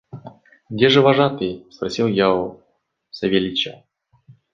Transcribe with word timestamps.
–Где 0.71 0.89
же 0.89 1.01
вожатый?– 1.03 1.67
спросил 1.69 2.07
я 2.07 2.33
у 2.33 2.63
Савельича. 3.11 3.85